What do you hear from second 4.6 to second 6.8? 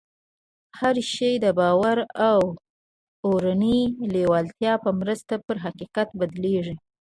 په مرسته پر حقیقت بدلېږي